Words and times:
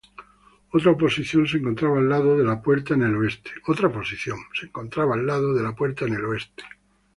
Otra 0.73 0.97
posición 0.97 1.45
se 1.47 1.57
encontraba 1.57 1.99
al 1.99 2.09
lado 2.09 2.35
de 2.35 2.43
la 2.43 2.59
puerta 2.59 2.95
en 2.95 3.03
el 3.03 3.15
oeste. 3.17 3.51